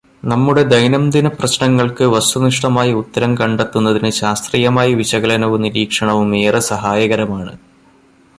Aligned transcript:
നമ്മുടെ 0.23 0.61
ദൈനംദിന 0.63 1.27
പ്രശ്നങ്ങള്ക്ക് 1.39 2.05
വസ്തുനിഷ്ഠമായ 2.13 2.95
ഉത്തരം 3.01 3.37
കണ്ടെത്തുന്നതിനു 3.41 4.11
ശാസ്ത്രീയമായ 4.21 4.89
വിശകലനവും 4.93 5.63
നിരീക്ഷണവും 5.67 6.31
ഏറെ 6.43 6.63
സഹായകരമാണ്. 6.73 7.53